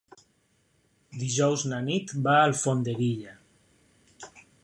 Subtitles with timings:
[1.23, 3.39] Dijous na Nit va a Alfondeguilla.